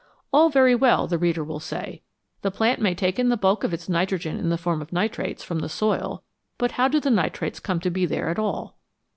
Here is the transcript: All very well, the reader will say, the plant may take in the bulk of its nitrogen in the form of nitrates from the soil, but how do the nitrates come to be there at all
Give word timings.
All 0.33 0.49
very 0.49 0.73
well, 0.73 1.05
the 1.05 1.19
reader 1.19 1.43
will 1.43 1.59
say, 1.59 2.01
the 2.41 2.49
plant 2.49 2.81
may 2.81 2.95
take 2.95 3.19
in 3.19 3.29
the 3.29 3.37
bulk 3.37 3.63
of 3.63 3.71
its 3.71 3.87
nitrogen 3.87 4.35
in 4.39 4.49
the 4.49 4.57
form 4.57 4.81
of 4.81 4.91
nitrates 4.91 5.43
from 5.43 5.59
the 5.59 5.69
soil, 5.69 6.23
but 6.57 6.71
how 6.71 6.87
do 6.87 6.99
the 6.99 7.11
nitrates 7.11 7.59
come 7.59 7.79
to 7.81 7.91
be 7.91 8.07
there 8.07 8.29
at 8.29 8.39
all 8.39 8.79